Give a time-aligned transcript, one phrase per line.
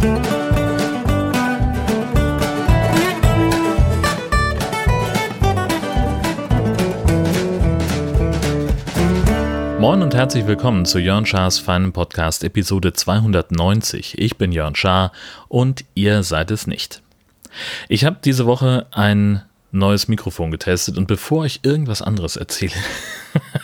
[0.00, 0.12] Moin
[10.00, 14.16] und herzlich willkommen zu Jörn Schars feinem Podcast Episode 290.
[14.18, 15.12] Ich bin Jörn Schaar
[15.48, 17.02] und ihr seid es nicht.
[17.90, 22.72] Ich habe diese Woche ein neues Mikrofon getestet und bevor ich irgendwas anderes erzähle,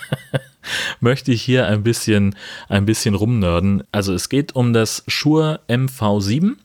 [1.01, 2.37] möchte ich hier ein bisschen,
[2.69, 3.83] ein bisschen rumnörden.
[3.93, 6.57] Also es geht um das Shure MV7.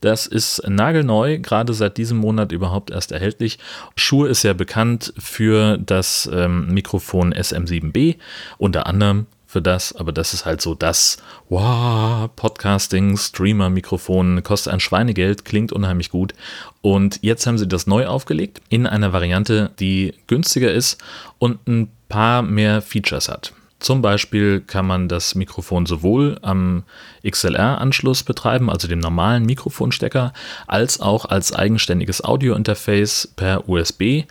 [0.00, 3.58] Das ist nagelneu, gerade seit diesem Monat überhaupt erst erhältlich.
[3.96, 8.16] Shure ist ja bekannt für das ähm, Mikrofon SM7B,
[8.58, 11.16] unter anderem für das, aber das ist halt so das
[11.48, 16.34] wow, Podcasting, Streamer-Mikrofon, kostet ein Schweinegeld, klingt unheimlich gut.
[16.82, 21.02] Und jetzt haben sie das neu aufgelegt in einer Variante, die günstiger ist
[21.38, 23.54] und ein paar mehr Features hat.
[23.78, 26.82] Zum Beispiel kann man das Mikrofon sowohl am
[27.26, 30.34] XLR-Anschluss betreiben, also dem normalen Mikrofonstecker,
[30.66, 34.24] als auch als eigenständiges Audio-Interface per USB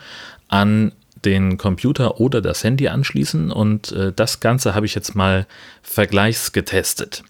[0.48, 0.92] an
[1.26, 5.48] den Computer oder das Handy anschließen und äh, das Ganze habe ich jetzt mal
[5.82, 7.24] vergleichsgetestet.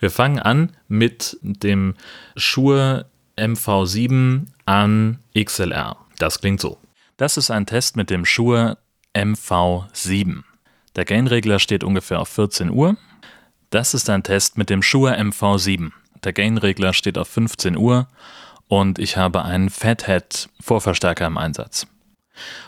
[0.00, 1.94] Wir fangen an mit dem
[2.36, 5.96] Shure MV7 an XLR.
[6.18, 6.78] Das klingt so.
[7.16, 8.78] Das ist ein Test mit dem Shure
[9.14, 10.42] MV7.
[10.94, 12.96] Der Gainregler steht ungefähr auf 14 Uhr.
[13.70, 15.90] Das ist ein Test mit dem Shure MV7.
[16.24, 18.08] Der Gainregler steht auf 15 Uhr
[18.68, 21.86] und ich habe einen Fathead Vorverstärker im Einsatz.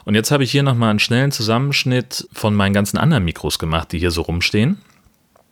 [0.04, 3.92] Und jetzt habe ich hier nochmal einen schnellen Zusammenschnitt von meinen ganzen anderen Mikros gemacht,
[3.92, 4.78] die hier so rumstehen.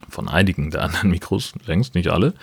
[0.08, 2.34] Von einigen der anderen Mikros, längst nicht alle.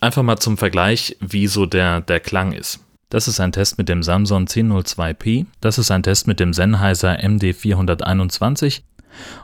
[0.00, 2.80] Einfach mal zum Vergleich, wie so der, der Klang ist.
[3.10, 5.44] Das ist ein Test mit dem Samsung 1002P.
[5.60, 8.80] Das ist ein Test mit dem Sennheiser MD421.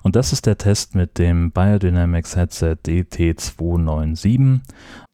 [0.03, 4.61] Und das ist der Test mit dem Biodynamics Headset DT297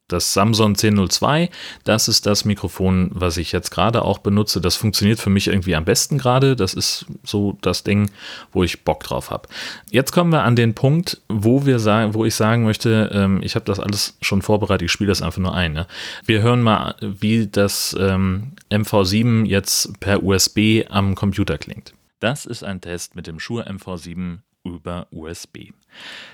[0.08, 1.48] das Samsung 1002,
[1.84, 4.61] das ist das Mikrofon, was ich jetzt gerade auch benutze.
[4.61, 6.56] Das funktioniert für mich irgendwie am besten gerade.
[6.56, 8.11] Das ist so das Ding,
[8.52, 9.48] wo ich Bock drauf habe.
[9.90, 13.55] Jetzt kommen wir an den Punkt, wo wir sagen, wo ich sagen möchte, ähm, ich
[13.55, 15.73] habe das alles schon vorbereitet, ich spiele das einfach nur ein.
[15.73, 15.86] Ne?
[16.27, 21.95] Wir hören mal, wie das ähm, MV7 jetzt per USB am Computer klingt.
[22.20, 25.70] Das ist ein Test mit dem Shure MV7 über USB.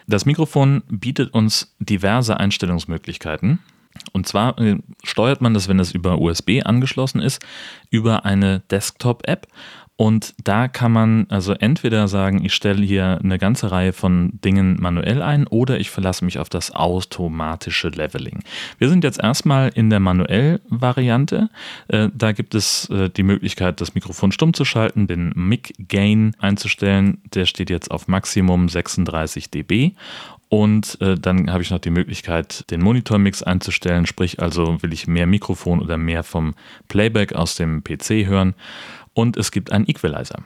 [0.07, 3.59] Das Mikrofon bietet uns diverse Einstellungsmöglichkeiten.
[4.13, 7.45] Und zwar äh, steuert man das, wenn es über USB angeschlossen ist,
[7.91, 9.49] über eine Desktop-App
[10.01, 14.79] und da kann man also entweder sagen, ich stelle hier eine ganze Reihe von Dingen
[14.81, 18.39] manuell ein oder ich verlasse mich auf das automatische Leveling.
[18.79, 21.51] Wir sind jetzt erstmal in der manuell-Variante.
[21.89, 26.35] Äh, da gibt es äh, die Möglichkeit, das Mikrofon stumm zu schalten, den Mic Gain
[26.39, 27.19] einzustellen.
[27.35, 29.93] Der steht jetzt auf Maximum 36 dB.
[30.49, 35.07] Und äh, dann habe ich noch die Möglichkeit, den Monitormix einzustellen, sprich also will ich
[35.07, 36.55] mehr Mikrofon oder mehr vom
[36.89, 38.55] Playback aus dem PC hören
[39.21, 40.43] und es gibt einen Equalizer.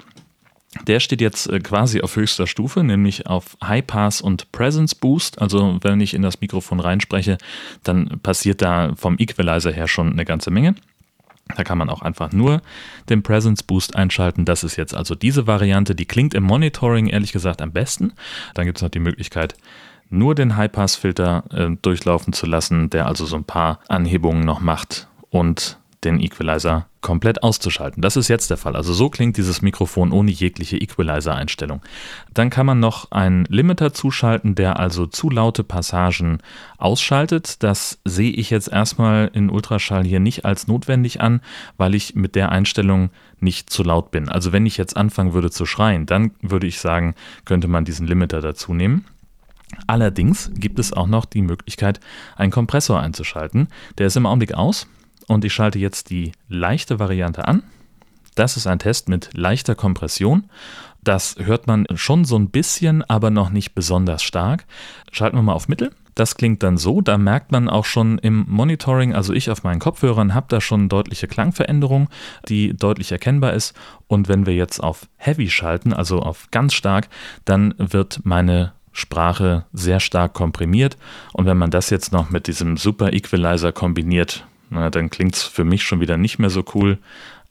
[0.89, 5.41] Der steht jetzt äh, quasi auf höchster Stufe, nämlich auf High Pass und Presence Boost.
[5.41, 7.39] Also wenn ich in das Mikrofon reinspreche,
[7.85, 10.75] dann passiert da vom Equalizer her schon eine ganze Menge.
[11.57, 12.63] Da kann man auch einfach nur
[13.09, 14.45] den Presence Boost einschalten.
[14.45, 15.95] Das ist jetzt also diese Variante.
[15.95, 18.13] Die klingt im Monitoring ehrlich gesagt am besten.
[18.55, 19.55] Dann gibt es noch die Möglichkeit,
[20.11, 25.07] nur den High-Pass-Filter äh, durchlaufen zu lassen, der also so ein paar Anhebungen noch macht
[25.31, 28.01] und den Equalizer komplett auszuschalten.
[28.01, 28.77] Das ist jetzt der Fall.
[28.77, 31.83] Also so klingt dieses Mikrofon ohne jegliche Equalizer-Einstellung.
[32.33, 36.39] Dann kann man noch einen Limiter zuschalten, der also zu laute Passagen
[36.79, 37.63] ausschaltet.
[37.63, 41.41] Das sehe ich jetzt erstmal in Ultraschall hier nicht als notwendig an,
[41.77, 44.29] weil ich mit der Einstellung nicht zu laut bin.
[44.29, 48.07] Also wenn ich jetzt anfangen würde zu schreien, dann würde ich sagen, könnte man diesen
[48.07, 49.05] Limiter dazu nehmen.
[49.87, 52.01] Allerdings gibt es auch noch die Möglichkeit,
[52.37, 53.69] einen Kompressor einzuschalten.
[53.99, 54.87] Der ist im Augenblick aus
[55.27, 57.63] und ich schalte jetzt die leichte Variante an.
[58.35, 60.51] Das ist ein Test mit leichter Kompression.
[61.03, 64.65] Das hört man schon so ein bisschen, aber noch nicht besonders stark.
[65.13, 65.93] Schalten wir mal auf Mittel.
[66.15, 69.81] Das klingt dann so, da merkt man auch schon im Monitoring, also ich auf meinen
[69.81, 72.09] Kopfhörern habe da schon deutliche Klangveränderung,
[72.49, 73.75] die deutlich erkennbar ist.
[74.07, 77.09] Und wenn wir jetzt auf Heavy schalten, also auf ganz stark,
[77.45, 80.97] dann wird meine Sprache sehr stark komprimiert.
[81.33, 85.43] Und wenn man das jetzt noch mit diesem Super Equalizer kombiniert, na, dann klingt es
[85.43, 86.99] für mich schon wieder nicht mehr so cool.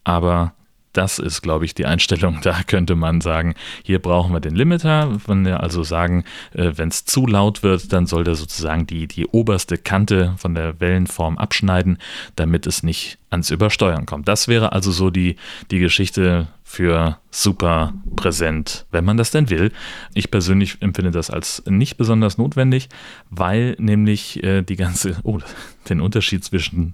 [0.04, 0.54] Aber
[0.94, 2.40] das ist, glaube ich, die Einstellung.
[2.44, 5.20] Da könnte man sagen, hier brauchen wir den Limiter.
[5.28, 6.24] Wenn wir also sagen,
[6.54, 10.56] äh, wenn es zu laut wird, dann soll der sozusagen die, die oberste Kante von
[10.56, 11.98] der Wellenform abschneiden,
[12.36, 14.28] damit es nicht ans Übersteuern kommt.
[14.28, 15.36] Das wäre also so die,
[15.72, 19.72] die Geschichte für super präsent, wenn man das denn will.
[20.14, 22.90] Ich persönlich empfinde das als nicht besonders notwendig,
[23.30, 25.40] weil nämlich äh, die ganze, oh,
[25.90, 26.94] den Unterschied zwischen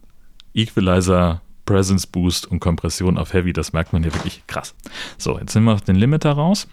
[0.54, 4.74] Equalizer Presence Boost und Kompression auf Heavy, das merkt man hier wirklich krass.
[5.20, 6.68] So, jetzt nehmen wir den Limiter raus,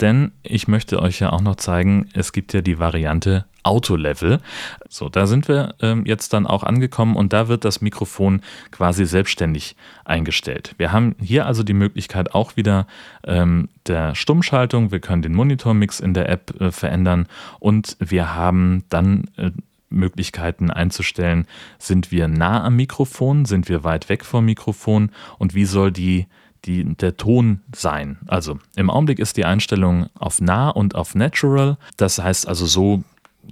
[0.00, 4.40] denn ich möchte euch ja auch noch zeigen, es gibt ja die Variante Auto-Level.
[4.88, 8.40] So, da sind wir ähm, jetzt dann auch angekommen und da wird das Mikrofon
[8.72, 10.74] quasi selbstständig eingestellt.
[10.76, 12.88] Wir haben hier also die Möglichkeit auch wieder
[13.24, 14.90] ähm, der Stummschaltung.
[14.90, 17.28] Wir können den Monitormix in der App äh, verändern
[17.60, 19.52] und wir haben dann äh,
[19.96, 21.46] Möglichkeiten einzustellen,
[21.78, 26.26] sind wir nah am Mikrofon, sind wir weit weg vom Mikrofon und wie soll die,
[26.64, 28.18] die, der Ton sein.
[28.26, 31.78] Also im Augenblick ist die Einstellung auf nah und auf natural.
[31.96, 33.02] Das heißt also so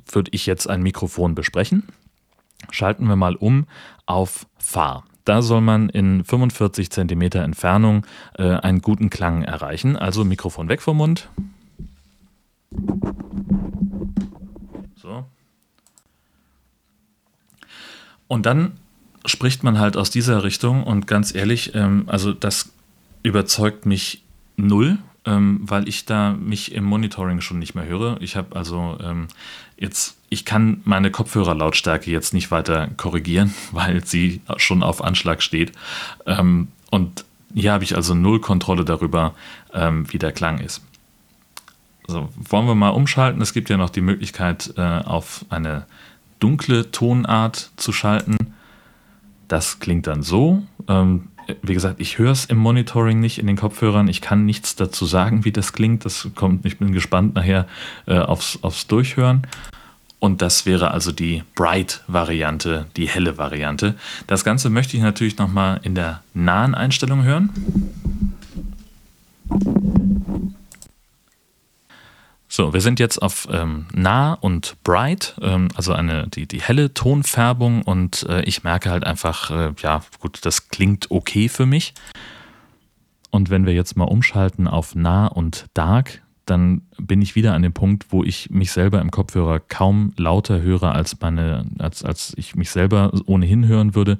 [0.06, 1.84] würde ich jetzt ein Mikrofon besprechen.
[2.70, 3.66] Schalten wir mal um
[4.06, 5.04] auf Fahr.
[5.24, 8.06] Da soll man in 45 cm Entfernung
[8.36, 9.96] äh, einen guten Klang erreichen.
[9.96, 11.28] Also Mikrofon weg vom Mund.
[14.96, 15.24] So.
[18.28, 18.72] Und dann
[19.26, 22.72] spricht man halt aus dieser Richtung und ganz ehrlich, ähm, also das
[23.22, 24.22] überzeugt mich
[24.56, 28.20] null, ähm, weil ich da mich im Monitoring schon nicht mehr höre.
[28.20, 29.28] Ich habe also ähm,
[29.78, 35.72] jetzt, ich kann meine Kopfhörerlautstärke jetzt nicht weiter korrigieren, weil sie schon auf Anschlag steht.
[36.26, 37.24] Ähm, und
[37.54, 39.34] hier habe ich also null Kontrolle darüber,
[39.72, 40.82] ähm, wie der Klang ist.
[42.06, 43.40] So, wollen wir mal umschalten?
[43.40, 45.86] Es gibt ja noch die Möglichkeit, äh, auf eine
[46.44, 48.36] dunkle Tonart zu schalten.
[49.48, 50.62] Das klingt dann so.
[50.88, 51.28] Ähm,
[51.62, 54.08] wie gesagt, ich höre es im Monitoring nicht in den Kopfhörern.
[54.08, 56.04] Ich kann nichts dazu sagen, wie das klingt.
[56.04, 57.66] Das kommt, ich bin gespannt nachher
[58.04, 59.46] äh, aufs, aufs Durchhören.
[60.18, 63.94] Und das wäre also die Bright-Variante, die helle Variante.
[64.26, 67.48] Das Ganze möchte ich natürlich nochmal in der nahen Einstellung hören.
[72.56, 76.94] So, wir sind jetzt auf ähm, nah und bright, ähm, also eine, die, die helle
[76.94, 81.94] Tonfärbung und äh, ich merke halt einfach, äh, ja, gut, das klingt okay für mich.
[83.32, 87.62] Und wenn wir jetzt mal umschalten auf nah und dark, dann bin ich wieder an
[87.62, 92.34] dem Punkt, wo ich mich selber im Kopfhörer kaum lauter höre, als meine, als, als
[92.36, 94.18] ich mich selber ohnehin hören würde.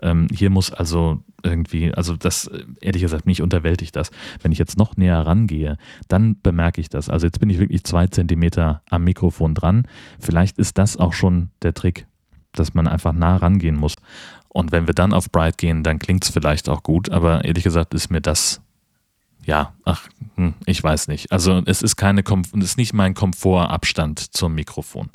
[0.00, 4.10] Ähm, hier muss also irgendwie, also das, ehrlich gesagt, mich unterwältigt das.
[4.42, 5.76] Wenn ich jetzt noch näher rangehe,
[6.08, 7.08] dann bemerke ich das.
[7.08, 9.86] Also jetzt bin ich wirklich zwei Zentimeter am Mikrofon dran.
[10.20, 12.06] Vielleicht ist das auch schon der Trick,
[12.52, 13.94] dass man einfach nah rangehen muss.
[14.48, 17.64] Und wenn wir dann auf Bright gehen, dann klingt es vielleicht auch gut, aber ehrlich
[17.64, 18.60] gesagt ist mir das
[19.44, 21.32] ja, ach, hm, ich weiß nicht.
[21.32, 25.10] Also es ist keine, es ist nicht mein Komfortabstand zum Mikrofon.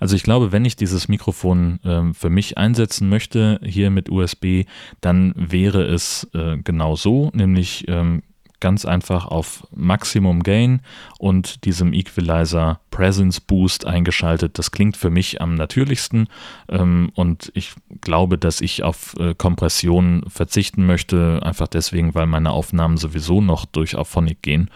[0.00, 4.64] Also ich glaube, wenn ich dieses Mikrofon äh, für mich einsetzen möchte, hier mit USB,
[5.00, 8.22] dann wäre es äh, genau so, nämlich ähm,
[8.62, 10.80] ganz einfach auf Maximum Gain
[11.18, 14.56] und diesem Equalizer Presence Boost eingeschaltet.
[14.58, 16.28] Das klingt für mich am natürlichsten
[16.68, 22.52] ähm, und ich glaube, dass ich auf äh, Kompression verzichten möchte, einfach deswegen, weil meine
[22.52, 24.70] Aufnahmen sowieso noch durch Auphonic gehen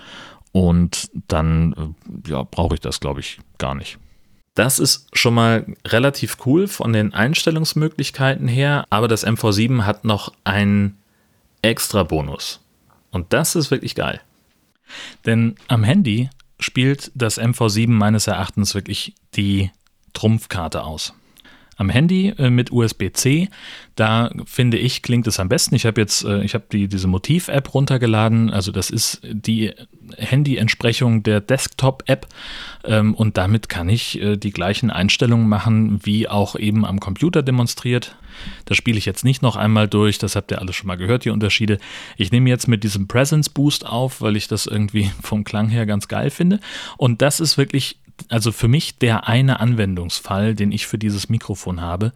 [0.50, 3.98] und dann äh, ja, brauche ich das, glaube ich, gar nicht.
[4.56, 10.32] Das ist schon mal relativ cool von den Einstellungsmöglichkeiten her, aber das MV7 hat noch
[10.42, 10.96] einen
[11.62, 12.60] extra Bonus.
[13.16, 14.20] Und das ist wirklich geil.
[15.24, 16.28] Denn am Handy
[16.60, 19.70] spielt das MV7 meines Erachtens wirklich die
[20.12, 21.14] Trumpfkarte aus.
[21.76, 23.48] Am Handy äh, mit USB-C,
[23.96, 25.74] da finde ich, klingt es am besten.
[25.74, 28.50] Ich habe jetzt, äh, ich habe die, diese Motiv-App runtergeladen.
[28.50, 29.72] Also das ist die
[30.16, 32.26] Handy-Entsprechung der Desktop-App
[32.84, 37.42] ähm, und damit kann ich äh, die gleichen Einstellungen machen, wie auch eben am Computer
[37.42, 38.16] demonstriert.
[38.64, 41.24] Das spiele ich jetzt nicht noch einmal durch, das habt ihr alles schon mal gehört,
[41.24, 41.78] die Unterschiede.
[42.16, 45.86] Ich nehme jetzt mit diesem Presence Boost auf, weil ich das irgendwie vom Klang her
[45.86, 46.60] ganz geil finde.
[46.96, 47.98] Und das ist wirklich
[48.28, 52.12] also für mich der eine Anwendungsfall, den ich für dieses Mikrofon habe.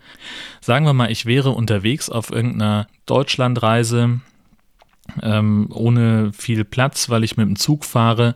[0.61, 4.21] Sagen wir mal, ich wäre unterwegs auf irgendeiner Deutschlandreise
[5.23, 8.35] ähm, ohne viel Platz, weil ich mit dem Zug fahre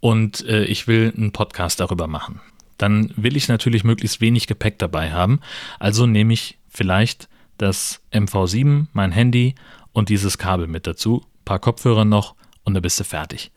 [0.00, 2.40] und äh, ich will einen Podcast darüber machen.
[2.78, 5.40] Dann will ich natürlich möglichst wenig Gepäck dabei haben.
[5.78, 9.54] Also nehme ich vielleicht das MV7, mein Handy
[9.92, 12.34] und dieses Kabel mit dazu, paar Kopfhörer noch
[12.64, 13.52] und dann bist du fertig.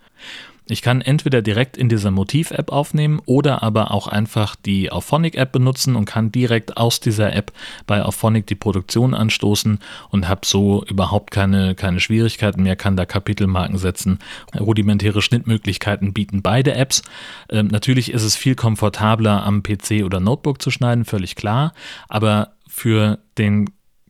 [0.70, 5.96] Ich kann entweder direkt in dieser Motiv-App aufnehmen oder aber auch einfach die Auphonic-App benutzen
[5.96, 7.54] und kann direkt aus dieser App
[7.86, 13.06] bei Auphonic die Produktion anstoßen und habe so überhaupt keine, keine Schwierigkeiten mehr, kann da
[13.06, 14.20] Kapitelmarken setzen.
[14.60, 17.02] Rudimentäre Schnittmöglichkeiten bieten beide Apps.
[17.50, 21.74] Ähm, natürlich ist es viel komfortabler am PC oder Notebook zu schneiden, völlig klar,
[22.10, 23.70] aber für den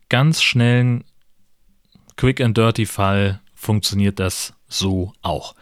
[0.10, 1.04] ganz schnellen
[2.16, 5.54] Quick and Dirty Fall funktioniert das so auch.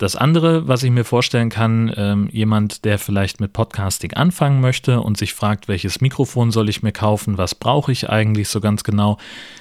[0.00, 5.02] Das andere, was ich mir vorstellen kann, ähm, jemand, der vielleicht mit Podcasting anfangen möchte
[5.02, 8.82] und sich fragt, welches Mikrofon soll ich mir kaufen, was brauche ich eigentlich so ganz
[8.82, 9.18] genau,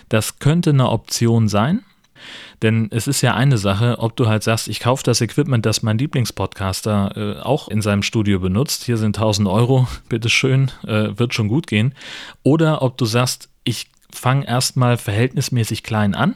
[0.07, 1.83] das könnte eine Option sein.
[2.61, 5.83] Denn es ist ja eine Sache, ob du halt sagst, ich kaufe das Equipment, das
[5.83, 8.85] mein Lieblingspodcaster äh, auch in seinem Studio benutzt.
[8.85, 11.93] Hier sind 1000 Euro, bitteschön, äh, wird schon gut gehen.
[12.43, 16.35] Oder ob du sagst, ich fange erstmal verhältnismäßig klein an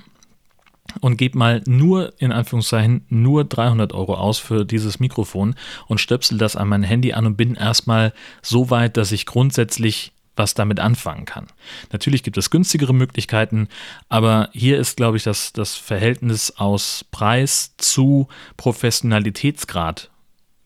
[1.02, 5.56] und gebe mal nur, in Anführungszeichen, nur 300 Euro aus für dieses Mikrofon
[5.88, 10.12] und stöpsel das an mein Handy an und bin erstmal so weit, dass ich grundsätzlich
[10.36, 11.48] was damit anfangen kann.
[11.92, 13.68] Natürlich gibt es günstigere Möglichkeiten,
[14.10, 20.10] aber hier ist, glaube ich, das, das Verhältnis aus Preis zu Professionalitätsgrad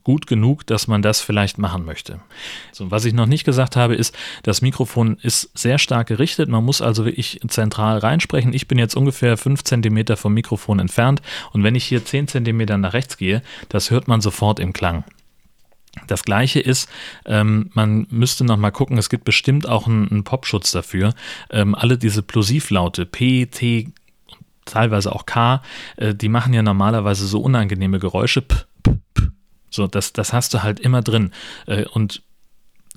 [0.07, 2.21] gut genug, dass man das vielleicht machen möchte.
[2.71, 6.47] So, was ich noch nicht gesagt habe, ist, das Mikrofon ist sehr stark gerichtet.
[6.47, 8.53] Man muss also wirklich zentral reinsprechen.
[8.53, 11.21] Ich bin jetzt ungefähr 5 cm vom Mikrofon entfernt
[11.51, 15.03] und wenn ich hier 10 cm nach rechts gehe, das hört man sofort im Klang.
[16.07, 16.87] Das gleiche ist,
[17.25, 21.15] ähm, man müsste noch mal gucken, es gibt bestimmt auch einen, einen Popschutz dafür.
[21.49, 23.91] Ähm, alle diese Plosivlaute, P, T,
[24.63, 25.61] teilweise auch K,
[25.97, 28.41] äh, die machen ja normalerweise so unangenehme Geräusche.
[28.41, 28.55] P,
[29.77, 31.31] so, das, das hast du halt immer drin.
[31.65, 32.21] Äh, und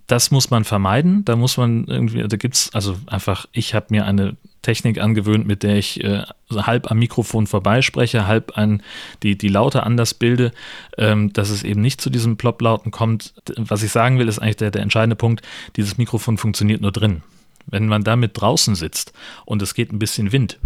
[0.09, 1.25] das muss man vermeiden.
[1.25, 5.47] Da muss man irgendwie, da gibt es also einfach, ich habe mir eine Technik angewöhnt,
[5.47, 8.83] mit der ich äh, halb am Mikrofon vorbeispreche, halb ein,
[9.23, 10.51] die, die Laute anders bilde,
[10.99, 13.35] ähm, dass es eben nicht zu diesen Plop-Lauten kommt.
[13.57, 15.43] Was ich sagen will, ist eigentlich der, der entscheidende Punkt,
[15.77, 17.23] dieses Mikrofon funktioniert nur drin.
[17.67, 19.13] Wenn man damit draußen sitzt
[19.45, 20.59] und es geht ein bisschen Wind,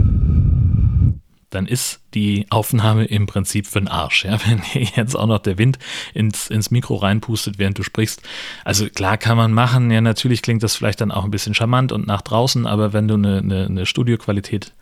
[1.55, 4.25] dann ist die Aufnahme im Prinzip für den Arsch.
[4.25, 4.39] Ja?
[4.47, 4.63] Wenn
[4.97, 5.79] jetzt auch noch der Wind
[6.13, 8.23] ins, ins Mikro reinpustet, während du sprichst.
[8.65, 11.93] Also klar kann man machen, ja, natürlich klingt das vielleicht dann auch ein bisschen charmant
[11.93, 14.73] und nach draußen, aber wenn du eine, eine, eine Studioqualität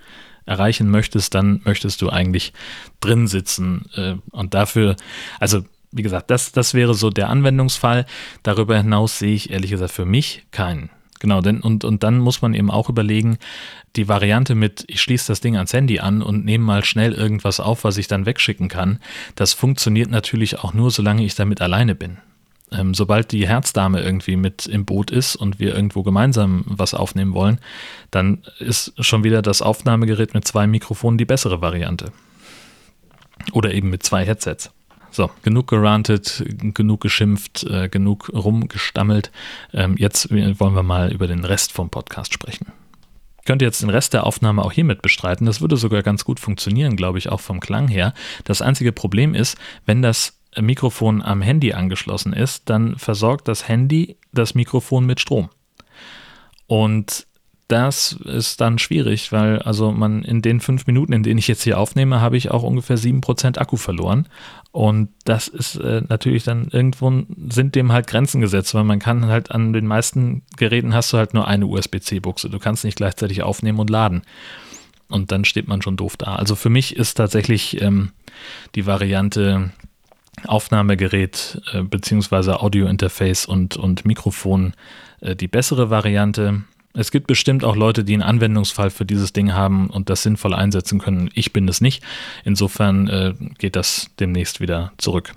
[0.45, 2.53] erreichen möchtest, dann möchtest du eigentlich
[3.01, 3.87] drin sitzen.
[3.95, 4.97] Äh, und dafür,
[5.39, 5.63] also
[5.93, 8.07] wie gesagt, das, das wäre so der Anwendungsfall.
[8.43, 10.91] Darüber hinaus sehe ich ehrlich gesagt für mich keinen.
[11.23, 13.39] Genau, denn, und, und dann muss man eben auch überlegen,
[13.95, 17.61] die Variante mit, ich schließe das Ding ans Handy an und nehme mal schnell irgendwas
[17.61, 18.99] auf, was ich dann wegschicken kann,
[19.37, 22.17] das funktioniert natürlich auch nur, solange ich damit alleine bin.
[22.73, 27.35] Ähm, sobald die Herzdame irgendwie mit im Boot ist und wir irgendwo gemeinsam was aufnehmen
[27.35, 27.61] wollen,
[28.11, 32.11] dann ist schon wieder das Aufnahmegerät mit zwei Mikrofonen die bessere Variante.
[33.53, 34.73] Oder eben mit zwei Headsets.
[35.13, 39.31] So, genug gerantet, genug geschimpft, äh, genug rumgestammelt.
[39.75, 42.73] Ähm, jetzt wollen wir mal über den Rest vom Podcast sprechen.
[43.41, 45.47] Ich könnte jetzt den Rest der Aufnahme auch hiermit bestreiten.
[45.47, 48.15] Das würde sogar ganz gut funktionieren, glaube ich, auch vom Klang her.
[48.45, 54.17] Das einzige Problem ist, wenn das Mikrofon am Handy angeschlossen ist, dann versorgt das Handy
[54.33, 55.51] das Mikrofon mit Strom.
[56.67, 57.27] Und
[57.69, 61.63] das ist dann schwierig, weil also man in den fünf Minuten, in denen ich jetzt
[61.63, 64.29] hier aufnehme, habe ich auch ungefähr sieben Prozent Akku verloren.
[64.73, 69.27] Und das ist äh, natürlich dann irgendwo sind dem halt Grenzen gesetzt, weil man kann
[69.27, 72.51] halt an den meisten Geräten hast du halt nur eine USB-C-Buchse.
[72.51, 74.23] Du kannst nicht gleichzeitig aufnehmen und laden.
[75.09, 76.37] Und dann steht man schon doof da.
[76.37, 78.13] Also für mich ist tatsächlich ähm,
[78.75, 79.73] die Variante
[80.47, 84.73] Aufnahmegerät äh, beziehungsweise Audio-Interface und, und Mikrofon
[85.21, 86.65] äh, die bessere Variante.
[86.95, 90.55] Es gibt bestimmt auch Leute, die einen Anwendungsfall für dieses Ding haben und das sinnvoll
[90.55, 91.31] einsetzen können.
[91.35, 92.03] Ich bin es nicht.
[92.45, 95.33] Insofern äh, geht das demnächst wieder zurück.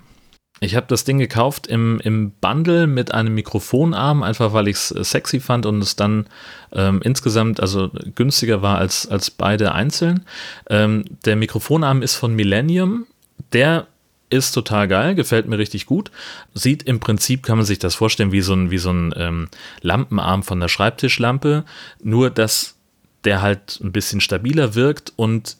[0.60, 4.90] Ich habe das Ding gekauft im, im Bundle mit einem Mikrofonarm, einfach weil ich es
[4.90, 6.26] äh, sexy fand und es dann
[6.72, 10.24] ähm, insgesamt also günstiger war als, als beide einzeln.
[10.70, 13.06] Ähm, der Mikrofonarm ist von Millennium.
[13.52, 13.86] Der
[14.30, 16.10] ist total geil, gefällt mir richtig gut.
[16.54, 19.48] Sieht im Prinzip, kann man sich das vorstellen, wie so ein, wie so ein ähm,
[19.82, 21.64] Lampenarm von der Schreibtischlampe,
[22.02, 22.76] nur dass
[23.24, 25.56] der halt ein bisschen stabiler wirkt und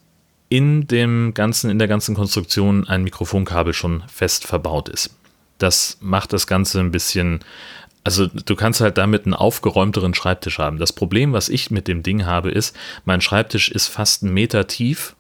[0.49, 5.11] in dem ganzen, in der ganzen Konstruktion ein Mikrofonkabel schon fest verbaut ist.
[5.59, 7.41] Das macht das Ganze ein bisschen,
[8.05, 10.79] also du kannst halt damit einen aufgeräumteren Schreibtisch haben.
[10.79, 14.67] Das Problem, was ich mit dem Ding habe, ist, mein Schreibtisch ist fast einen Meter
[14.69, 15.17] tief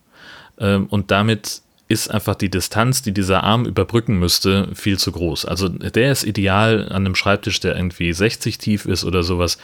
[0.59, 5.45] ähm, und damit ist einfach die Distanz, die dieser Arm überbrücken müsste, viel zu groß.
[5.45, 9.59] Also der ist ideal an einem Schreibtisch, der irgendwie 60 tief ist oder sowas.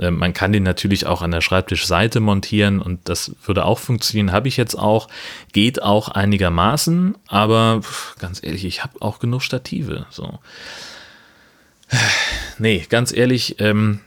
[0.00, 4.32] Ähm, man kann den natürlich auch an der Schreibtischseite montieren und das würde auch funktionieren.
[4.32, 5.08] Habe ich jetzt auch.
[5.52, 7.80] Geht auch einigermaßen, aber
[8.18, 10.06] ganz ehrlich, ich habe auch genug Stative.
[10.10, 10.38] So.
[12.60, 14.00] Nee, ganz ehrlich, ähm,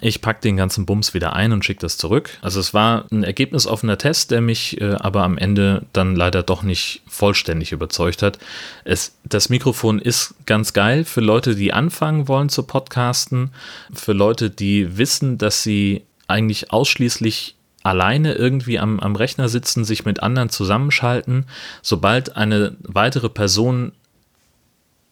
[0.00, 2.30] ich packe den ganzen Bums wieder ein und schicke das zurück.
[2.42, 6.62] Also es war ein ergebnisoffener Test, der mich äh, aber am Ende dann leider doch
[6.62, 8.38] nicht vollständig überzeugt hat.
[8.84, 13.50] Es, das Mikrofon ist ganz geil für Leute, die anfangen wollen zu podcasten,
[13.92, 20.04] für Leute, die wissen, dass sie eigentlich ausschließlich alleine irgendwie am, am Rechner sitzen, sich
[20.04, 21.46] mit anderen zusammenschalten.
[21.80, 23.92] Sobald eine weitere Person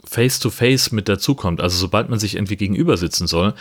[0.05, 3.55] face-to-face -face mit dazukommt, also sobald man sich irgendwie gegenüber sitzen soll,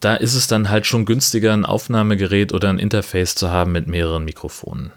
[0.00, 3.86] da ist es dann halt schon günstiger, ein Aufnahmegerät oder ein Interface zu haben mit
[3.86, 4.92] mehreren Mikrofonen.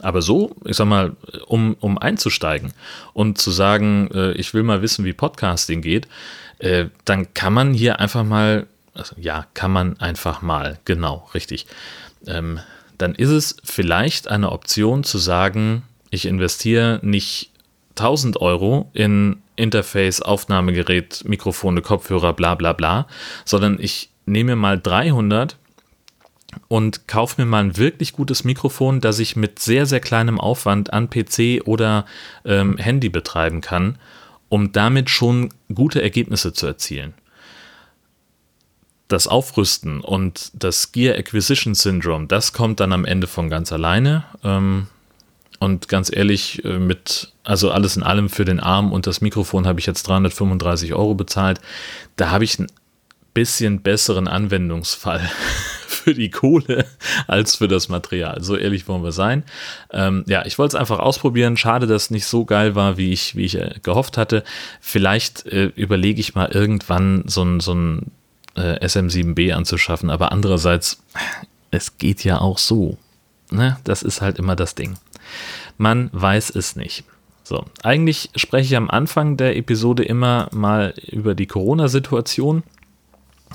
[0.00, 2.72] Aber so, ich sag mal, um, um einzusteigen
[3.14, 6.06] und zu sagen, äh, ich will mal wissen, wie Podcasting geht,
[6.60, 11.66] äh, dann kann man hier einfach mal, also ja, kann man einfach mal, genau, richtig.
[12.26, 12.60] Ähm,
[12.96, 17.50] dann ist es vielleicht eine Option zu sagen, ich investiere nicht
[17.96, 23.06] 1000 Euro in Interface, Aufnahmegerät, Mikrofone, Kopfhörer, bla bla bla,
[23.44, 25.56] sondern ich nehme mal 300
[26.68, 30.92] und kaufe mir mal ein wirklich gutes Mikrofon, das ich mit sehr, sehr kleinem Aufwand
[30.92, 32.06] an PC oder
[32.44, 33.98] ähm, Handy betreiben kann,
[34.48, 37.14] um damit schon gute Ergebnisse zu erzielen.
[39.08, 44.24] Das Aufrüsten und das Gear Acquisition Syndrome, das kommt dann am Ende von ganz alleine.
[44.44, 44.86] Ähm,
[45.58, 49.66] und ganz ehrlich, äh, mit, also alles in allem für den Arm und das Mikrofon
[49.66, 51.60] habe ich jetzt 335 Euro bezahlt.
[52.16, 52.68] Da habe ich einen
[53.34, 55.20] bisschen besseren Anwendungsfall
[55.86, 56.86] für die Kohle
[57.26, 58.42] als für das Material.
[58.42, 59.44] So ehrlich wollen wir sein.
[59.92, 61.56] Ähm, ja, ich wollte es einfach ausprobieren.
[61.56, 64.42] Schade, dass es nicht so geil war, wie ich, wie ich äh, gehofft hatte.
[64.80, 68.10] Vielleicht äh, überlege ich mal irgendwann so ein, so ein
[68.56, 71.02] äh, SM7B anzuschaffen, aber andererseits,
[71.70, 72.98] es geht ja auch so.
[73.50, 73.78] Ne?
[73.84, 74.98] Das ist halt immer das Ding.
[75.76, 77.04] Man weiß es nicht.
[77.44, 82.62] So, eigentlich spreche ich am Anfang der Episode immer mal über die Corona-Situation.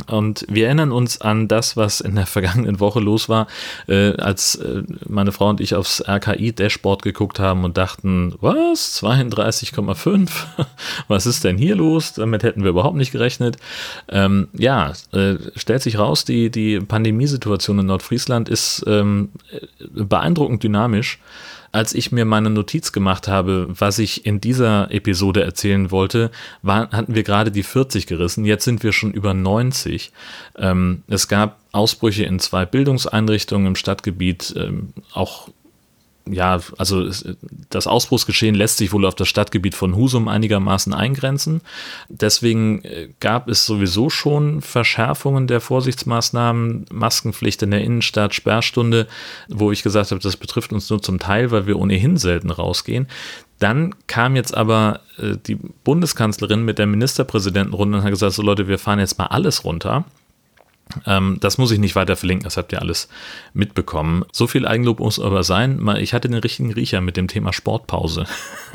[0.08, 3.48] Und wir erinnern uns an das, was in der vergangenen Woche los war,
[3.88, 9.04] äh, als äh, meine Frau und ich aufs RKI-Dashboard geguckt haben und dachten, was?
[9.04, 10.30] 32,5?
[11.08, 12.14] was ist denn hier los?
[12.14, 13.58] Damit hätten wir überhaupt nicht gerechnet.
[14.10, 19.30] Ähm, ja, äh, stellt sich raus, die, die Pandemiesituation in Nordfriesland ist ähm,
[19.94, 21.20] beeindruckend dynamisch
[21.74, 26.30] als ich mir meine Notiz gemacht habe, was ich in dieser Episode erzählen wollte,
[26.62, 28.46] war, hatten wir gerade die 40 gerissen.
[28.46, 30.12] Jetzt sind wir schon über 90.
[30.56, 35.50] Ähm, es gab Ausbrüche in zwei Bildungseinrichtungen im Stadtgebiet, ähm, auch
[36.30, 37.10] ja, also
[37.70, 41.62] das Ausbruchsgeschehen lässt sich wohl auf das Stadtgebiet von Husum einigermaßen eingrenzen.
[42.08, 49.08] Deswegen äh, gab es sowieso schon Verschärfungen der Vorsichtsmaßnahmen, Maskenpflicht in der Innenstadt, Sperrstunde,
[49.50, 53.08] wo ich gesagt habe, das betrifft uns nur zum Teil, weil wir ohnehin selten rausgehen.
[53.60, 58.70] Dann kam jetzt aber äh, die Bundeskanzlerin mit der Ministerpräsidentenrunde und hat gesagt, so Leute,
[58.70, 60.06] wir fahren jetzt mal alles runter.
[61.06, 63.08] Ähm, das muss ich nicht weiter verlinken, das habt ihr alles
[63.54, 64.26] mitbekommen.
[64.32, 65.86] So viel Eigenlob muss aber sein.
[66.00, 68.26] Ich hatte den richtigen Riecher mit dem Thema Sportpause.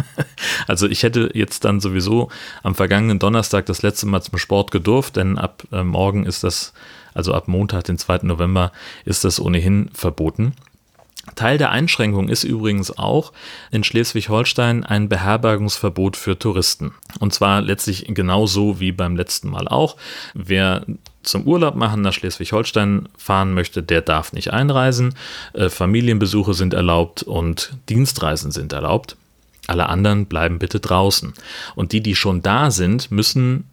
[0.66, 2.30] also ich hätte jetzt dann sowieso
[2.62, 6.72] am vergangenen Donnerstag das letzte Mal zum Sport gedurft, denn ab äh, morgen ist das,
[7.14, 8.20] also ab Montag, den 2.
[8.22, 8.72] November,
[9.04, 10.54] ist das ohnehin verboten.
[11.34, 13.32] Teil der Einschränkung ist übrigens auch
[13.70, 16.94] in Schleswig-Holstein ein Beherbergungsverbot für Touristen.
[17.20, 19.96] Und zwar letztlich genauso wie beim letzten Mal auch.
[20.34, 20.86] Wer
[21.30, 25.14] zum Urlaub machen nach Schleswig-Holstein fahren möchte, der darf nicht einreisen.
[25.52, 29.16] Äh, Familienbesuche sind erlaubt und Dienstreisen sind erlaubt.
[29.66, 31.34] Alle anderen bleiben bitte draußen.
[31.74, 33.64] Und die, die schon da sind, müssen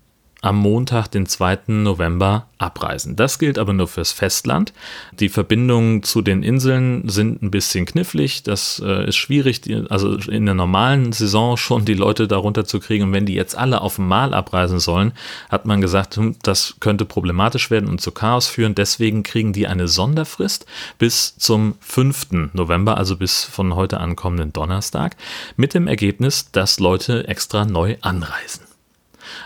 [0.45, 1.59] am Montag, den 2.
[1.67, 3.15] November, abreisen.
[3.15, 4.73] Das gilt aber nur fürs Festland.
[5.19, 8.43] Die Verbindungen zu den Inseln sind ein bisschen knifflig.
[8.43, 12.79] Das äh, ist schwierig, die, also in der normalen Saison schon die Leute darunter zu
[12.79, 13.05] kriegen.
[13.05, 15.13] Und wenn die jetzt alle auf einmal abreisen sollen,
[15.49, 18.75] hat man gesagt, hm, das könnte problematisch werden und zu Chaos führen.
[18.75, 20.67] Deswegen kriegen die eine Sonderfrist
[20.99, 22.53] bis zum 5.
[22.53, 25.17] November, also bis von heute ankommenden Donnerstag,
[25.57, 28.64] mit dem Ergebnis, dass Leute extra neu anreisen.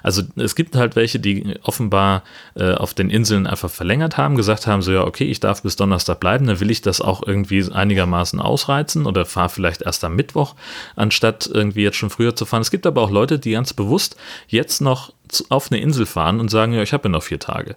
[0.04, 2.23] Also es gibt halt welche, die offenbar
[2.56, 5.75] äh, auf den Inseln einfach verlängert haben, gesagt haben, so ja, okay, ich darf bis
[5.75, 10.15] Donnerstag bleiben, dann will ich das auch irgendwie einigermaßen ausreizen oder fahre vielleicht erst am
[10.15, 10.56] Mittwoch,
[10.95, 12.62] anstatt irgendwie jetzt schon früher zu fahren.
[12.62, 14.15] Es gibt aber auch Leute, die ganz bewusst
[14.47, 15.13] jetzt noch
[15.49, 17.75] auf eine Insel fahren und sagen, ja, ich habe ja noch vier Tage.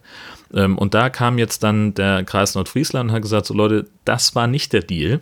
[0.55, 4.35] Ähm, und da kam jetzt dann der Kreis Nordfriesland und hat gesagt, so Leute, das
[4.35, 5.20] war nicht der Deal.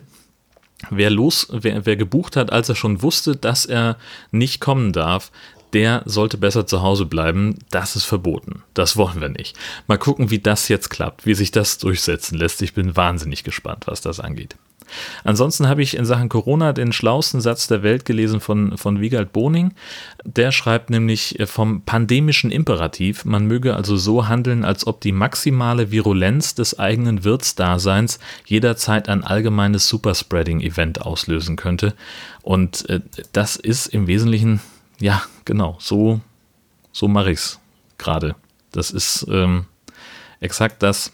[0.89, 3.97] wer los, wer, wer gebucht hat, als er schon wusste, dass er
[4.31, 5.31] nicht kommen darf,
[5.73, 7.59] der sollte besser zu Hause bleiben.
[7.69, 8.63] Das ist verboten.
[8.73, 9.57] Das wollen wir nicht.
[9.87, 12.61] Mal gucken, wie das jetzt klappt, wie sich das durchsetzen lässt.
[12.61, 14.55] Ich bin wahnsinnig gespannt, was das angeht.
[15.23, 19.33] Ansonsten habe ich in Sachen Corona den schlauesten Satz der Welt gelesen von, von Wiegald
[19.33, 19.73] Boning.
[20.23, 25.11] Der schreibt nämlich äh, vom pandemischen Imperativ, man möge also so handeln, als ob die
[25.11, 31.93] maximale Virulenz des eigenen Wirtsdaseins jederzeit ein allgemeines Superspreading-Event auslösen könnte.
[32.41, 33.01] Und äh,
[33.33, 34.61] das ist im Wesentlichen,
[35.01, 36.21] ja, genau, so,
[36.91, 37.59] so mache ich es
[37.97, 38.35] gerade.
[38.71, 39.65] Das ist ähm,
[40.39, 41.11] exakt das,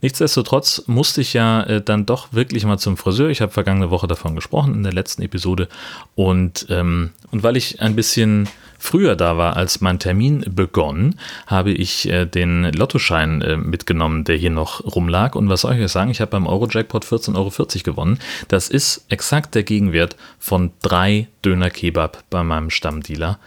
[0.00, 3.30] Nichtsdestotrotz musste ich ja äh, dann doch wirklich mal zum Friseur.
[3.30, 5.68] Ich habe vergangene Woche davon gesprochen in der letzten Episode.
[6.14, 11.70] Und, ähm, und weil ich ein bisschen früher da war, als mein Termin begonnen, habe
[11.72, 15.34] ich äh, den Lottoschein äh, mitgenommen, der hier noch rumlag.
[15.34, 16.10] Und was soll ich euch sagen?
[16.10, 17.50] Ich habe beim Euro-Jackpot 14,40 Euro
[17.82, 18.18] gewonnen.
[18.48, 23.38] Das ist exakt der Gegenwert von drei Döner Kebab bei meinem Stammdealer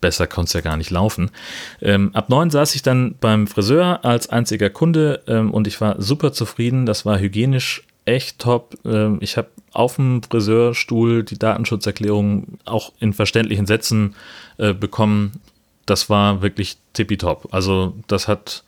[0.00, 1.30] besser konnte es ja gar nicht laufen.
[1.82, 6.00] Ähm, ab neun saß ich dann beim Friseur als einziger Kunde ähm, und ich war
[6.00, 6.86] super zufrieden.
[6.86, 8.76] Das war hygienisch echt top.
[8.84, 14.14] Ähm, ich habe auf dem Friseurstuhl die Datenschutzerklärung auch in verständlichen Sätzen
[14.56, 15.40] äh, bekommen.
[15.86, 17.48] Das war wirklich tippitopp.
[17.52, 18.64] Also das hat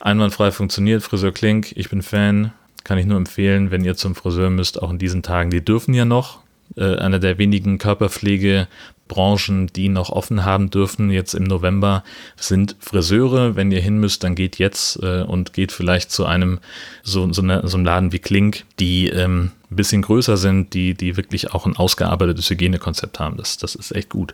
[0.00, 1.02] einwandfrei funktioniert.
[1.02, 2.52] Friseur Klink, ich bin Fan.
[2.82, 5.50] Kann ich nur empfehlen, wenn ihr zum Friseur müsst, auch in diesen Tagen.
[5.50, 6.40] Die dürfen ja noch.
[6.76, 8.66] Äh, einer der wenigen Körperpflege
[9.10, 12.04] Branchen, die noch offen haben dürfen, jetzt im November,
[12.36, 13.56] sind Friseure.
[13.56, 16.60] Wenn ihr hin müsst, dann geht jetzt äh, und geht vielleicht zu einem
[17.02, 20.94] so, so, eine, so einem Laden wie Klink, die ähm, ein bisschen größer sind, die,
[20.94, 23.36] die wirklich auch ein ausgearbeitetes Hygienekonzept haben.
[23.36, 24.32] Das, das ist echt gut.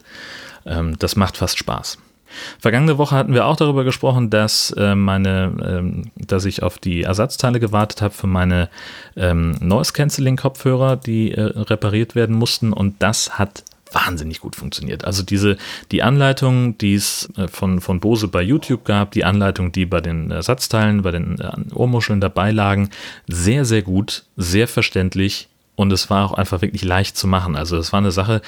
[0.67, 1.99] Ähm, das macht fast Spaß.
[2.59, 7.03] Vergangene Woche hatten wir auch darüber gesprochen, dass äh, meine, ähm, dass ich auf die
[7.03, 8.69] Ersatzteile gewartet habe für meine
[9.17, 13.65] ähm, Noise Cancelling Kopfhörer, die äh, repariert werden mussten und das hat
[13.97, 15.05] wahnsinnig gut funktioniert.
[15.05, 15.57] Also diese,
[15.91, 20.01] die Anleitung, die es äh, von, von Bose bei YouTube gab, die Anleitung, die bei
[20.01, 22.91] den Ersatzteilen, bei den äh, Ohrmuscheln dabei lagen,
[23.27, 27.57] sehr, sehr gut, sehr verständlich und es war auch einfach wirklich leicht zu machen.
[27.57, 28.43] Also es war eine Sache,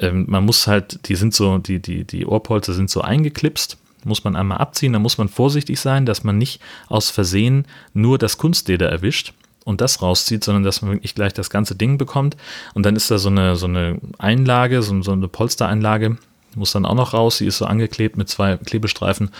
[0.00, 4.22] ähm, man muss halt, die sind so, die, die, die Ohrpolster sind so eingeklipst muss
[4.22, 8.36] man einmal abziehen, da muss man vorsichtig sein, dass man nicht aus Versehen nur das
[8.36, 9.32] Kunstleder erwischt
[9.64, 12.36] und das rauszieht, sondern dass man wirklich gleich das ganze Ding bekommt.
[12.74, 16.18] Und dann ist da so eine, so eine Einlage, so, so eine Polstereinlage,
[16.54, 17.38] muss dann auch noch raus.
[17.38, 19.30] Sie ist so angeklebt mit zwei Klebestreifen.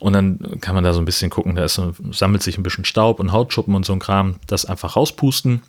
[0.00, 2.84] Und dann kann man da so ein bisschen gucken, da so, sammelt sich ein bisschen
[2.84, 4.36] Staub und Hautschuppen und so ein Kram.
[4.46, 5.62] Das einfach rauspusten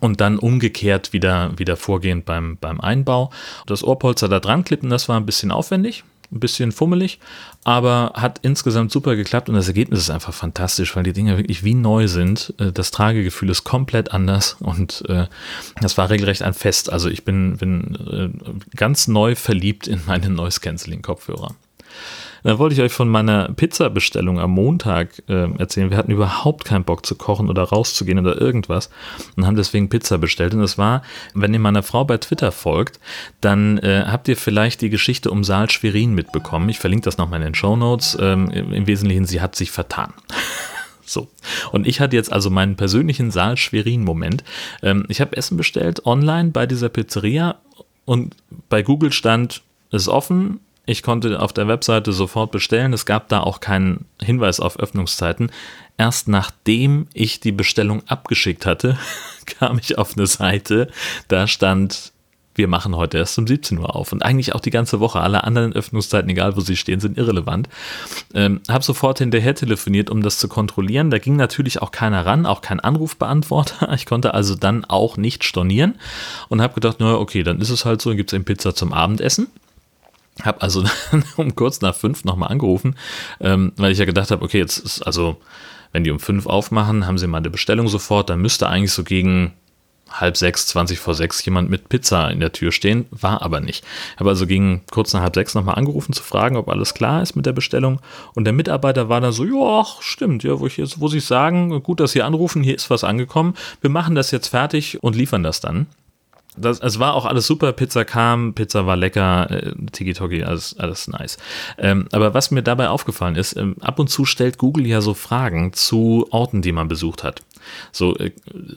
[0.00, 3.30] und dann umgekehrt wieder, wieder vorgehen beim, beim Einbau.
[3.66, 7.18] Das Ohrpolster da dran klippen, das war ein bisschen aufwendig ein bisschen fummelig,
[7.64, 11.62] aber hat insgesamt super geklappt und das Ergebnis ist einfach fantastisch, weil die Dinger wirklich
[11.62, 12.54] wie neu sind.
[12.58, 15.26] Äh, das Tragegefühl ist komplett anders und äh,
[15.80, 16.92] das war regelrecht ein Fest.
[16.92, 21.54] Also ich bin, bin äh, ganz neu verliebt in meine Noise Cancelling Kopfhörer.
[22.42, 25.90] Dann wollte ich euch von meiner Pizza-Bestellung am Montag äh, erzählen.
[25.90, 28.90] Wir hatten überhaupt keinen Bock zu kochen oder rauszugehen oder irgendwas
[29.36, 30.54] und haben deswegen Pizza bestellt.
[30.54, 31.02] Und das war,
[31.34, 32.98] wenn ihr meiner Frau bei Twitter folgt,
[33.40, 36.68] dann äh, habt ihr vielleicht die Geschichte um Saal Schwerin mitbekommen.
[36.68, 38.16] Ich verlinke das nochmal in den Show Notes.
[38.20, 40.12] Ähm, Im Wesentlichen, sie hat sich vertan.
[41.04, 41.28] So.
[41.72, 44.44] Und ich hatte jetzt also meinen persönlichen Saal-Schwerin-Moment.
[44.82, 47.56] Ähm, ich habe Essen bestellt online bei dieser Pizzeria
[48.04, 48.34] und
[48.68, 52.92] bei Google stand, es ist offen, ich konnte auf der Webseite sofort bestellen.
[52.92, 55.52] Es gab da auch keinen Hinweis auf Öffnungszeiten.
[55.96, 58.98] Erst nachdem ich die Bestellung abgeschickt hatte,
[59.46, 60.88] kam ich auf eine Seite,
[61.28, 62.12] da stand,
[62.56, 64.10] wir machen heute erst um 17 Uhr auf.
[64.10, 65.20] Und eigentlich auch die ganze Woche.
[65.20, 67.68] Alle anderen Öffnungszeiten, egal wo sie stehen, sind irrelevant.
[68.34, 71.10] Ähm, habe sofort hinterher telefoniert, um das zu kontrollieren.
[71.10, 73.92] Da ging natürlich auch keiner ran, auch kein Anrufbeantworter.
[73.94, 75.94] Ich konnte also dann auch nicht stornieren
[76.48, 78.74] und habe gedacht, naja, okay, dann ist es halt so, dann gibt es eben Pizza
[78.74, 79.46] zum Abendessen.
[80.40, 80.84] Habe also
[81.36, 82.96] um kurz nach fünf nochmal angerufen,
[83.40, 85.36] ähm, weil ich ja gedacht habe, okay, jetzt ist also,
[85.92, 89.04] wenn die um fünf aufmachen, haben sie mal eine Bestellung sofort, dann müsste eigentlich so
[89.04, 89.52] gegen
[90.20, 93.84] halb sechs, zwanzig vor sechs jemand mit Pizza in der Tür stehen, war aber nicht.
[94.18, 97.34] Habe also gegen kurz nach halb sechs nochmal angerufen zu fragen, ob alles klar ist
[97.34, 98.00] mit der Bestellung.
[98.34, 101.82] Und der Mitarbeiter war dann so, ja, stimmt, ja, wo ich jetzt, wo sie sagen,
[101.82, 105.42] gut, dass Sie anrufen, hier ist was angekommen, wir machen das jetzt fertig und liefern
[105.42, 105.86] das dann.
[106.56, 111.08] Das, es war auch alles super, Pizza kam, Pizza war lecker, äh, Tiki-Toki, alles, alles
[111.08, 111.38] nice.
[111.78, 115.14] Ähm, aber was mir dabei aufgefallen ist, ähm, ab und zu stellt Google ja so
[115.14, 117.42] Fragen zu Orten, die man besucht hat.
[117.90, 118.32] So, äh,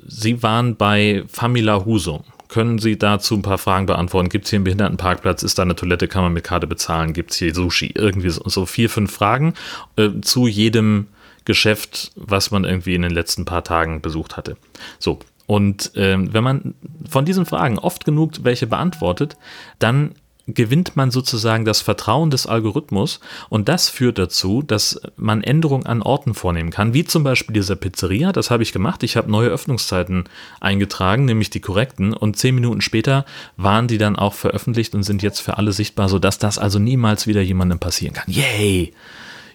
[0.08, 2.24] Sie waren bei Famila Husum.
[2.48, 4.30] Können Sie dazu ein paar Fragen beantworten?
[4.30, 5.44] Gibt es hier einen Behindertenparkplatz?
[5.44, 6.08] Ist da eine Toilette?
[6.08, 7.12] Kann man mit Karte bezahlen?
[7.12, 7.92] Gibt es hier Sushi?
[7.96, 9.56] Irgendwie so, so, vier, fünf Fragen
[9.98, 11.08] äh, zu jedem
[11.44, 14.58] Geschäft, was man irgendwie in den letzten paar Tagen besucht hatte.
[15.00, 16.76] So, Und ähm, wenn man
[17.08, 19.38] von diesen Fragen oft genug welche beantwortet,
[19.80, 20.16] dann
[20.48, 26.02] gewinnt man sozusagen das Vertrauen des Algorithmus und das führt dazu, dass man Änderungen an
[26.02, 29.50] Orten vornehmen kann, wie zum Beispiel dieser Pizzeria, das habe ich gemacht, ich habe neue
[29.50, 30.26] Öffnungszeiten
[30.60, 33.26] eingetragen, nämlich die korrekten und zehn Minuten später
[33.58, 37.26] waren die dann auch veröffentlicht und sind jetzt für alle sichtbar, sodass das also niemals
[37.26, 38.32] wieder jemandem passieren kann.
[38.32, 38.94] Yay!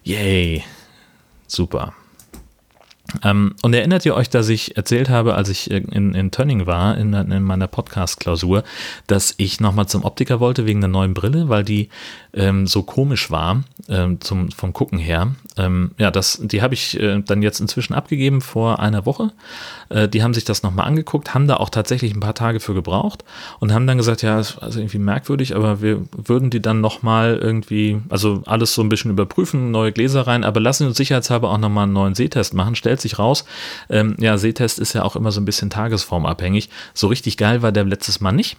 [0.02, 0.64] Yay!
[1.46, 1.94] Super.
[3.22, 6.96] Ähm, und erinnert ihr euch, dass ich erzählt habe, als ich in, in Tönning war,
[6.96, 8.64] in, in meiner Podcast-Klausur,
[9.06, 11.88] dass ich nochmal zum Optiker wollte wegen der neuen Brille, weil die
[12.32, 15.34] ähm, so komisch war ähm, zum, vom Gucken her.
[15.56, 19.32] Ähm, ja, das, die habe ich äh, dann jetzt inzwischen abgegeben vor einer Woche.
[19.88, 22.74] Äh, die haben sich das nochmal angeguckt, haben da auch tatsächlich ein paar Tage für
[22.74, 23.24] gebraucht
[23.58, 27.36] und haben dann gesagt, ja, ist also irgendwie merkwürdig, aber wir würden die dann nochmal
[27.36, 31.58] irgendwie, also alles so ein bisschen überprüfen, neue Gläser rein, aber lassen uns sicherheitshalber auch
[31.58, 32.74] nochmal einen neuen Sehtest machen.
[32.74, 33.44] Stellt sich raus,
[33.88, 36.70] ähm, ja, Sehtest ist ja auch immer so ein bisschen tagesformabhängig.
[36.94, 38.56] So richtig geil war der letztes Mal nicht.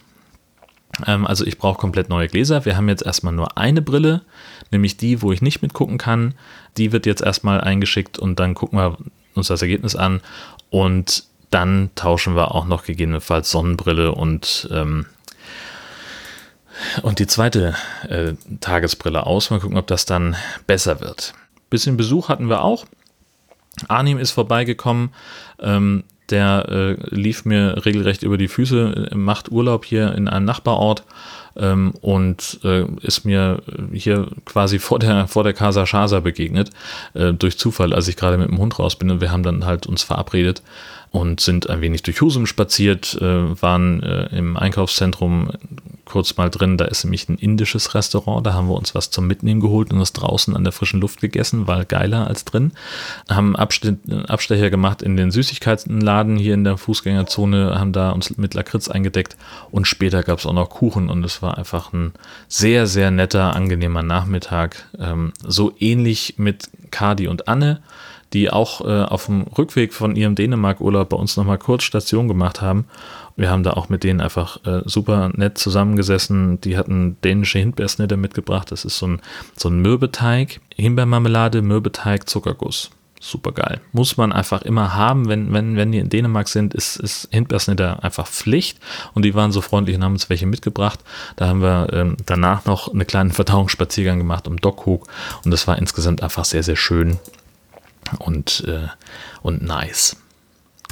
[1.06, 2.64] Ähm, also ich brauche komplett neue Gläser.
[2.64, 4.22] Wir haben jetzt erstmal nur eine Brille,
[4.70, 6.34] nämlich die, wo ich nicht mitgucken kann.
[6.76, 8.96] Die wird jetzt erstmal eingeschickt und dann gucken wir
[9.34, 10.20] uns das Ergebnis an
[10.70, 15.06] und dann tauschen wir auch noch gegebenenfalls Sonnenbrille und ähm,
[17.02, 17.74] und die zweite
[18.08, 19.50] äh, Tagesbrille aus.
[19.50, 21.34] Mal gucken, ob das dann besser wird.
[21.70, 22.86] Bisschen Besuch hatten wir auch.
[23.88, 25.10] Arnim ist vorbeigekommen.
[25.60, 31.04] Ähm, der äh, lief mir regelrecht über die Füße, macht Urlaub hier in einem Nachbarort
[31.56, 36.70] ähm, und äh, ist mir hier quasi vor der, vor der Casa Shasa begegnet,
[37.14, 39.66] äh, durch Zufall, als ich gerade mit dem Hund raus bin und wir haben dann
[39.66, 40.62] halt uns verabredet
[41.12, 45.50] und sind ein wenig durch Husum spaziert, äh, waren äh, im Einkaufszentrum
[46.06, 46.78] kurz mal drin.
[46.78, 48.46] Da ist nämlich ein indisches Restaurant.
[48.46, 51.20] Da haben wir uns was zum Mitnehmen geholt und das draußen an der frischen Luft
[51.20, 52.72] gegessen, war geiler als drin.
[53.28, 58.54] Haben Abste Abstecher gemacht in den Süßigkeitenladen hier in der Fußgängerzone, haben da uns mit
[58.54, 59.36] Lakritz eingedeckt
[59.70, 62.12] und später gab es auch noch Kuchen und es war einfach ein
[62.48, 64.88] sehr, sehr netter, angenehmer Nachmittag.
[64.98, 67.82] Ähm, so ähnlich mit Kadi und Anne
[68.32, 72.60] die auch äh, auf dem Rückweg von ihrem Dänemark-Urlaub bei uns nochmal kurz Station gemacht
[72.60, 72.86] haben.
[73.36, 76.60] Wir haben da auch mit denen einfach äh, super nett zusammengesessen.
[76.60, 78.70] Die hatten dänische Himbeersnitte mitgebracht.
[78.70, 79.20] Das ist so ein,
[79.56, 82.90] so ein Mürbeteig, Himbeermarmelade, Mürbeteig, Zuckerguss.
[83.24, 83.80] Super geil.
[83.92, 88.02] Muss man einfach immer haben, wenn, wenn, wenn die in Dänemark sind, ist, ist Himbeersnitte
[88.02, 88.80] einfach Pflicht.
[89.14, 90.98] Und die waren so freundlich und haben uns welche mitgebracht.
[91.36, 95.06] Da haben wir ähm, danach noch einen kleinen Verdauungsspaziergang gemacht um Dockhook.
[95.44, 97.18] Und das war insgesamt einfach sehr, sehr schön
[98.18, 98.88] und, äh,
[99.42, 100.16] und nice.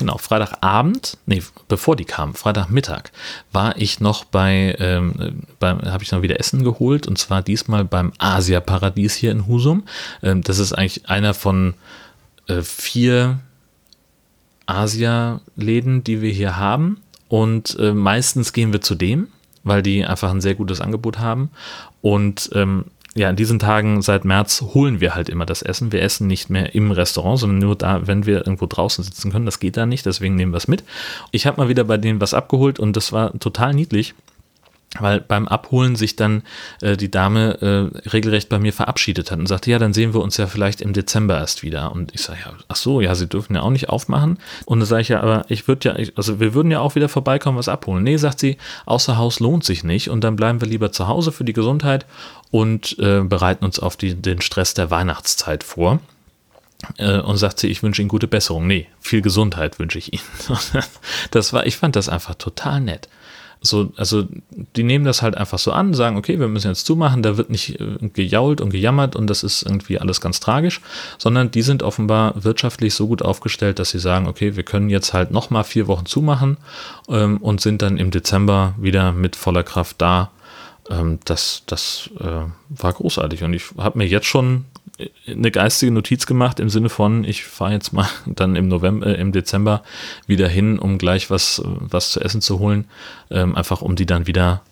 [0.00, 3.10] Genau, Freitagabend, nee, bevor die kam, Freitagmittag,
[3.52, 8.12] war ich noch bei, ähm, habe ich noch wieder Essen geholt und zwar diesmal beim
[8.16, 9.84] Asia-Paradies hier in Husum.
[10.22, 11.74] Ähm, das ist eigentlich einer von
[12.46, 13.40] äh, vier
[14.64, 19.28] Asia-Läden, die wir hier haben und äh, meistens gehen wir zu dem,
[19.64, 21.50] weil die einfach ein sehr gutes Angebot haben
[22.00, 25.90] und ähm, ja, in diesen Tagen seit März holen wir halt immer das Essen.
[25.90, 29.46] Wir essen nicht mehr im Restaurant, sondern nur da, wenn wir irgendwo draußen sitzen können.
[29.46, 30.84] Das geht da nicht, deswegen nehmen wir es mit.
[31.32, 34.14] Ich habe mal wieder bei denen was abgeholt und das war total niedlich
[34.98, 36.42] weil beim Abholen sich dann
[36.81, 40.20] äh, die Dame äh, regelrecht bei mir verabschiedet hat und sagte, ja, dann sehen wir
[40.20, 41.92] uns ja vielleicht im Dezember erst wieder.
[41.92, 44.38] Und ich sage, ja, ach so, ja, sie dürfen ja auch nicht aufmachen.
[44.64, 46.96] Und dann sage ich ja, aber ich würde ja, ich, also wir würden ja auch
[46.96, 48.03] wieder vorbeikommen, was abholen.
[48.03, 51.31] Nee, sagt sie, außer Haus lohnt sich nicht und dann bleiben wir lieber zu Hause
[51.31, 52.05] für die Gesundheit
[52.50, 56.00] und äh, bereiten uns auf die, den Stress der Weihnachtszeit vor
[56.98, 58.66] äh, und sagt sie, ich wünsche Ihnen gute Besserung.
[58.66, 60.22] Nee, viel Gesundheit wünsche ich Ihnen.
[61.31, 63.09] Das war, ich fand das einfach total nett.
[63.62, 64.24] So, also
[64.74, 67.50] die nehmen das halt einfach so an, sagen, okay, wir müssen jetzt zumachen, da wird
[67.50, 70.80] nicht äh, gejault und gejammert und das ist irgendwie alles ganz tragisch,
[71.18, 75.12] sondern die sind offenbar wirtschaftlich so gut aufgestellt, dass sie sagen, okay, wir können jetzt
[75.12, 76.56] halt nochmal vier Wochen zumachen
[77.10, 80.30] ähm, und sind dann im Dezember wieder mit voller Kraft da.
[80.88, 84.64] Ähm, das das äh, war großartig und ich habe mir jetzt schon
[85.26, 89.20] eine geistige Notiz gemacht im Sinne von, ich fahre jetzt mal dann im November, äh,
[89.20, 89.82] im Dezember
[90.26, 92.86] wieder hin, um gleich was, was zu essen zu holen,
[93.30, 94.62] ähm, einfach um die dann wieder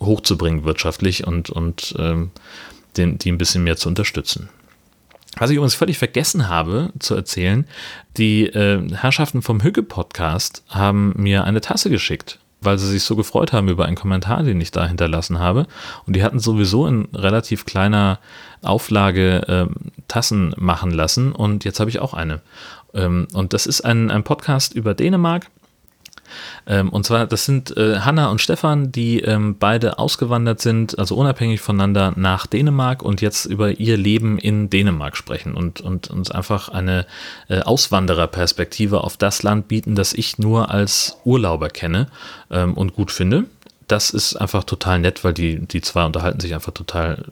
[0.00, 2.30] hochzubringen wirtschaftlich und, und ähm,
[2.96, 4.48] den, die ein bisschen mehr zu unterstützen.
[5.36, 7.66] Was ich übrigens völlig vergessen habe zu erzählen,
[8.16, 13.52] die äh, Herrschaften vom Hügge-Podcast haben mir eine Tasse geschickt weil sie sich so gefreut
[13.52, 15.66] haben über einen Kommentar, den ich da hinterlassen habe.
[16.06, 18.18] Und die hatten sowieso in relativ kleiner
[18.62, 19.74] Auflage ähm,
[20.08, 22.40] Tassen machen lassen und jetzt habe ich auch eine.
[22.94, 25.46] Ähm, und das ist ein, ein Podcast über Dänemark.
[26.66, 31.16] Ähm, und zwar, das sind äh, Hanna und Stefan, die ähm, beide ausgewandert sind, also
[31.16, 36.30] unabhängig voneinander nach Dänemark und jetzt über ihr Leben in Dänemark sprechen und, und uns
[36.30, 37.06] einfach eine
[37.48, 42.08] äh, Auswandererperspektive auf das Land bieten, das ich nur als Urlauber kenne
[42.50, 43.46] ähm, und gut finde
[43.90, 47.24] das ist einfach total nett, weil die, die zwei unterhalten sich einfach total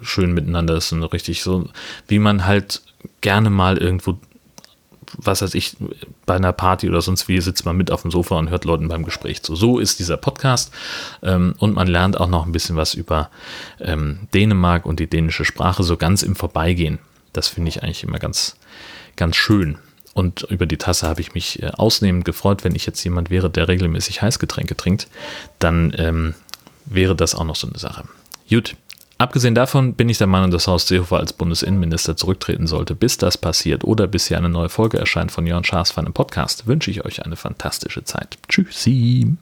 [0.00, 0.74] schön miteinander.
[0.74, 1.68] Das ist richtig so,
[2.06, 2.82] wie man halt
[3.20, 4.18] gerne mal irgendwo
[5.16, 5.76] was weiß ich,
[6.26, 8.88] bei einer Party oder sonst wie sitzt man mit auf dem Sofa und hört Leuten
[8.88, 9.56] beim Gespräch zu.
[9.56, 10.72] So ist dieser Podcast
[11.22, 13.30] ähm, und man lernt auch noch ein bisschen was über
[13.80, 16.98] ähm, Dänemark und die dänische Sprache so ganz im Vorbeigehen.
[17.32, 18.56] Das finde ich eigentlich immer ganz,
[19.16, 19.78] ganz schön.
[20.14, 22.64] Und über die Tasse habe ich mich äh, ausnehmend gefreut.
[22.64, 25.06] Wenn ich jetzt jemand wäre, der regelmäßig Heißgetränke trinkt,
[25.58, 26.34] dann ähm,
[26.86, 28.04] wäre das auch noch so eine Sache.
[28.50, 28.76] Gut,
[29.20, 32.94] Abgesehen davon bin ich der Meinung, dass Horst Seehofer als Bundesinnenminister zurücktreten sollte.
[32.94, 36.14] Bis das passiert oder bis hier eine neue Folge erscheint von Jörn Schaas von einem
[36.14, 38.38] Podcast, wünsche ich euch eine fantastische Zeit.
[38.48, 39.36] Tschüssi.